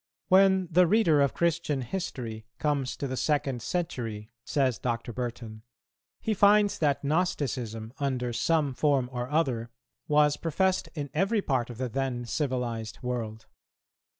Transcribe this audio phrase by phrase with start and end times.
[0.29, 5.13] "When [the reader of Christian history] comes to the second century," says Dr.
[5.13, 5.61] Burton,
[6.19, 9.69] "he finds that Gnosticism, under some form or other,
[10.07, 13.45] was professed in every part of the then civilized world.